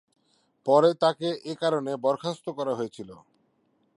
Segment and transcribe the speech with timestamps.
[0.65, 3.09] পরে তাকে এ কারণে বরখাস্ত করা হয়েছিল।